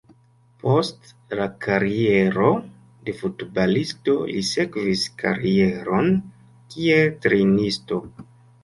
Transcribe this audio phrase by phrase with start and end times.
[0.61, 2.47] Post la kariero
[3.11, 6.13] de futbalisto, li sekvis karieron
[6.75, 8.07] kiel trejnisto.